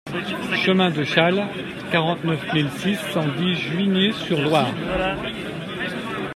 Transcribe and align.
Chemin 0.65 0.89
de 0.89 1.03
Chasles, 1.03 1.45
quarante-neuf 1.91 2.51
mille 2.55 2.71
six 2.71 2.95
cent 3.13 3.27
dix 3.37 3.53
Juigné-sur-Loire 3.55 4.73